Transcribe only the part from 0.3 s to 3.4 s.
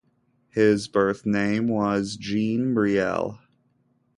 His birth name was Jean Briel.